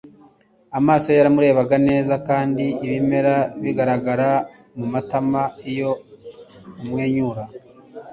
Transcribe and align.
amaso 0.79 1.05
ye 1.09 1.17
yaramurebaga 1.19 1.77
neza 1.89 2.13
kandi 2.27 2.65
ibimera 2.85 3.35
bigaragara 3.63 4.29
mumatama 4.77 5.41
iyo 5.71 5.91
umwenyura 6.79 7.43